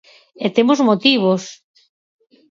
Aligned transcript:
E 0.45 0.47
temos 0.57 0.79
motivos. 0.89 1.43